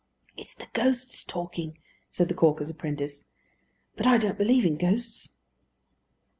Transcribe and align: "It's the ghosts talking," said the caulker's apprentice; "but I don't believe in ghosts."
"It's 0.35 0.55
the 0.55 0.65
ghosts 0.73 1.23
talking," 1.23 1.77
said 2.11 2.27
the 2.27 2.33
caulker's 2.33 2.71
apprentice; 2.71 3.25
"but 3.95 4.07
I 4.07 4.17
don't 4.17 4.35
believe 4.35 4.65
in 4.65 4.75
ghosts." 4.77 5.29